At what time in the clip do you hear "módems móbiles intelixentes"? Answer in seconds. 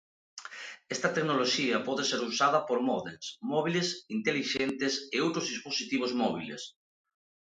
2.89-4.93